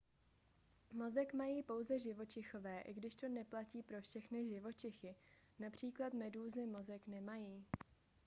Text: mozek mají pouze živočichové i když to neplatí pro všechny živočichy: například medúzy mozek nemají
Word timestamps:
mozek 0.91 1.33
mají 1.33 1.63
pouze 1.63 1.99
živočichové 1.99 2.81
i 2.81 2.93
když 2.93 3.15
to 3.15 3.27
neplatí 3.29 3.83
pro 3.83 4.01
všechny 4.01 4.47
živočichy: 4.47 5.15
například 5.59 6.13
medúzy 6.13 6.65
mozek 6.67 7.07
nemají 7.07 7.65